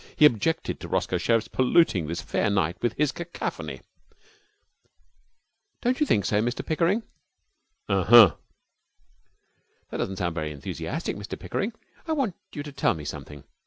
He 0.15 0.25
objected 0.25 0.79
to 0.79 0.87
Roscoe 0.87 1.19
Sherriff's 1.19 1.47
polluting 1.47 2.07
this 2.07 2.23
fair 2.23 2.49
night 2.49 2.75
with 2.81 2.93
his 2.93 3.11
cacophony. 3.11 3.81
'Don't 5.81 5.99
you 5.99 6.07
think 6.07 6.25
so, 6.25 6.41
Mr 6.41 6.65
Pickering?' 6.65 7.03
'Uh 7.87 8.05
huh.' 8.05 8.35
'That 9.91 9.97
doesn't 9.97 10.15
sound 10.17 10.33
very 10.33 10.49
enthusiastic. 10.51 11.15
Mr 11.17 11.37
Pickering, 11.37 11.73
I 12.07 12.13
want 12.13 12.33
you 12.51 12.63
to 12.63 12.71
tell 12.71 12.95
me 12.95 13.05
something. 13.05 13.43